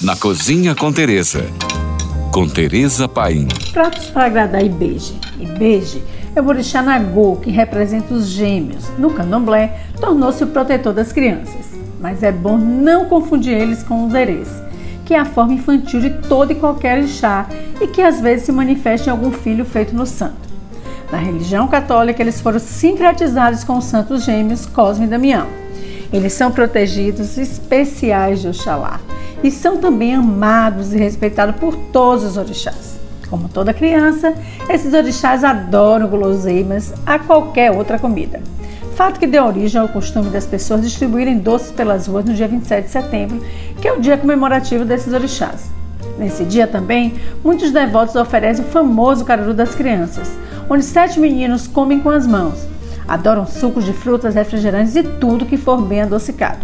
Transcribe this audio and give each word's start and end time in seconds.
Na 0.00 0.14
Cozinha 0.14 0.76
com 0.76 0.92
Teresa. 0.92 1.44
Com 2.30 2.48
Teresa 2.48 3.08
Paim. 3.08 3.48
Pratos 3.72 4.06
para 4.06 4.26
agradar 4.26 4.64
Ibeje. 4.64 5.18
Ibeje 5.40 6.00
é 6.36 6.40
o 6.40 6.46
orixá 6.46 6.80
Nagô, 6.80 7.34
que 7.34 7.50
representa 7.50 8.14
os 8.14 8.28
gêmeos. 8.28 8.88
No 8.96 9.10
candomblé, 9.10 9.80
tornou-se 10.00 10.44
o 10.44 10.46
protetor 10.46 10.92
das 10.92 11.10
crianças. 11.10 11.76
Mas 12.00 12.22
é 12.22 12.30
bom 12.30 12.56
não 12.56 13.06
confundir 13.06 13.54
eles 13.54 13.82
com 13.82 14.06
os 14.06 14.14
erês, 14.14 14.48
que 15.04 15.14
é 15.14 15.18
a 15.18 15.24
forma 15.24 15.54
infantil 15.54 16.00
de 16.00 16.10
todo 16.28 16.52
e 16.52 16.54
qualquer 16.54 16.98
orixá 16.98 17.48
e 17.80 17.88
que 17.88 18.00
às 18.00 18.20
vezes 18.20 18.46
se 18.46 18.52
manifesta 18.52 19.08
em 19.08 19.10
algum 19.10 19.32
filho 19.32 19.64
feito 19.64 19.96
no 19.96 20.06
santo. 20.06 20.48
Na 21.10 21.18
religião 21.18 21.66
católica, 21.66 22.22
eles 22.22 22.40
foram 22.40 22.60
sincretizados 22.60 23.64
com 23.64 23.78
os 23.78 23.86
santos 23.86 24.24
gêmeos 24.24 24.64
Cosme 24.64 25.06
e 25.06 25.08
Damião. 25.08 25.48
Eles 26.12 26.34
são 26.34 26.52
protegidos 26.52 27.36
especiais 27.36 28.40
de 28.40 28.46
Oxalá 28.46 29.00
e 29.42 29.50
são 29.50 29.78
também 29.78 30.14
amados 30.14 30.92
e 30.92 30.98
respeitados 30.98 31.56
por 31.56 31.76
todos 31.76 32.24
os 32.24 32.36
orixás. 32.36 32.98
Como 33.28 33.48
toda 33.48 33.74
criança, 33.74 34.34
esses 34.68 34.92
orixás 34.94 35.44
adoram 35.44 36.08
guloseimas 36.08 36.94
a 37.04 37.18
qualquer 37.18 37.70
outra 37.70 37.98
comida. 37.98 38.40
Fato 38.96 39.20
que 39.20 39.26
deu 39.26 39.44
origem 39.44 39.80
ao 39.80 39.88
costume 39.88 40.30
das 40.30 40.46
pessoas 40.46 40.82
distribuírem 40.82 41.38
doces 41.38 41.70
pelas 41.70 42.06
ruas 42.06 42.24
no 42.24 42.34
dia 42.34 42.48
27 42.48 42.86
de 42.86 42.90
setembro, 42.90 43.44
que 43.80 43.86
é 43.86 43.92
o 43.92 44.00
dia 44.00 44.16
comemorativo 44.16 44.84
desses 44.84 45.12
orixás. 45.12 45.70
Nesse 46.18 46.44
dia 46.44 46.66
também, 46.66 47.14
muitos 47.44 47.70
devotos 47.70 48.16
oferecem 48.16 48.64
o 48.64 48.68
famoso 48.68 49.24
caruru 49.24 49.54
das 49.54 49.74
crianças, 49.74 50.36
onde 50.68 50.84
sete 50.84 51.20
meninos 51.20 51.66
comem 51.66 52.00
com 52.00 52.10
as 52.10 52.26
mãos, 52.26 52.66
Adoram 53.08 53.46
sucos 53.46 53.86
de 53.86 53.94
frutas, 53.94 54.34
refrigerantes 54.34 54.94
e 54.94 55.02
tudo 55.02 55.46
que 55.46 55.56
for 55.56 55.80
bem 55.80 56.02
adocicado. 56.02 56.58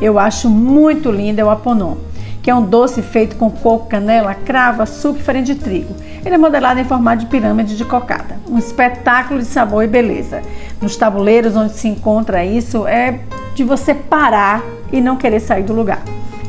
Eu 0.00 0.18
acho 0.18 0.50
muito 0.50 1.10
lindo 1.10 1.40
é 1.40 1.44
o 1.44 1.50
aponon, 1.50 1.96
que 2.42 2.50
é 2.50 2.54
um 2.54 2.64
doce 2.64 3.00
feito 3.02 3.36
com 3.36 3.50
coco, 3.50 3.88
canela, 3.88 4.34
cravo, 4.34 4.82
açúcar 4.82 5.18
e 5.18 5.22
farinha 5.22 5.44
de 5.44 5.54
trigo. 5.54 5.94
Ele 6.24 6.34
é 6.34 6.38
modelado 6.38 6.80
em 6.80 6.84
formato 6.84 7.20
de 7.20 7.26
pirâmide 7.26 7.76
de 7.76 7.84
cocada. 7.84 8.36
Um 8.48 8.58
espetáculo 8.58 9.40
de 9.40 9.46
sabor 9.46 9.84
e 9.84 9.86
beleza. 9.86 10.42
Nos 10.80 10.96
tabuleiros 10.96 11.56
onde 11.56 11.72
se 11.74 11.88
encontra 11.88 12.44
isso 12.44 12.86
é 12.86 13.20
de 13.54 13.62
você 13.62 13.94
parar 13.94 14.62
e 14.92 15.00
não 15.00 15.16
querer 15.16 15.40
sair 15.40 15.62
do 15.62 15.72
lugar. 15.72 16.02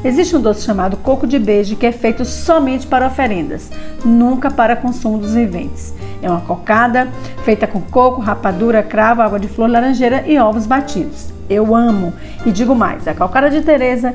Existe 0.05 0.35
um 0.35 0.39
doce 0.39 0.63
chamado 0.63 0.97
coco 0.97 1.25
de 1.25 1.39
beijo 1.39 1.75
que 1.75 1.85
é 1.87 1.91
feito 1.91 2.23
somente 2.23 2.85
para 2.85 3.07
oferendas, 3.07 3.71
nunca 4.05 4.51
para 4.51 4.75
consumo 4.75 5.17
dos 5.17 5.33
viventes. 5.33 5.95
É 6.21 6.29
uma 6.29 6.41
cocada 6.41 7.07
feita 7.43 7.65
com 7.65 7.81
coco, 7.81 8.21
rapadura, 8.21 8.83
cravo, 8.83 9.23
água 9.23 9.39
de 9.39 9.47
flor, 9.47 9.67
laranjeira 9.67 10.23
e 10.27 10.37
ovos 10.37 10.67
batidos. 10.67 11.33
Eu 11.49 11.75
amo 11.75 12.13
e 12.45 12.51
digo 12.51 12.75
mais, 12.75 13.07
a 13.07 13.15
cocada 13.15 13.49
de 13.49 13.61
Teresa 13.61 14.13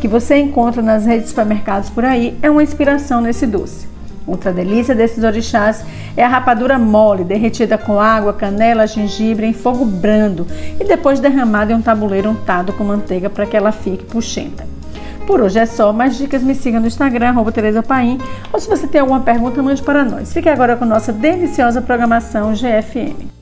que 0.00 0.08
você 0.08 0.38
encontra 0.38 0.80
nas 0.80 1.04
redes 1.04 1.24
de 1.24 1.28
supermercados 1.28 1.90
por 1.90 2.06
aí 2.06 2.38
é 2.40 2.50
uma 2.50 2.62
inspiração 2.62 3.20
nesse 3.20 3.46
doce. 3.46 3.86
Outra 4.26 4.54
delícia 4.54 4.94
desses 4.94 5.22
orixás 5.22 5.84
é 6.16 6.24
a 6.24 6.28
rapadura 6.28 6.78
mole, 6.78 7.24
derretida 7.24 7.76
com 7.76 8.00
água, 8.00 8.32
canela, 8.32 8.86
gengibre 8.86 9.44
em 9.44 9.52
fogo 9.52 9.84
brando 9.84 10.46
e 10.80 10.84
depois 10.84 11.20
derramada 11.20 11.72
em 11.72 11.76
um 11.76 11.82
tabuleiro 11.82 12.30
untado 12.30 12.72
com 12.72 12.84
manteiga 12.84 13.28
para 13.28 13.44
que 13.44 13.54
ela 13.54 13.70
fique 13.70 14.02
puxenta. 14.02 14.75
Por 15.26 15.40
hoje 15.40 15.58
é 15.58 15.66
só. 15.66 15.92
Mais 15.92 16.16
dicas 16.16 16.42
me 16.42 16.54
siga 16.54 16.78
no 16.78 16.86
Instagram, 16.86 17.30
arroba 17.30 17.50
Tereza 17.50 17.82
Paim. 17.82 18.18
Ou 18.52 18.60
se 18.60 18.68
você 18.68 18.86
tem 18.86 19.00
alguma 19.00 19.20
pergunta, 19.20 19.62
mande 19.62 19.82
para 19.82 20.04
nós. 20.04 20.32
Fique 20.32 20.48
agora 20.48 20.76
com 20.76 20.84
nossa 20.84 21.12
deliciosa 21.12 21.82
programação 21.82 22.52
GFM. 22.54 23.35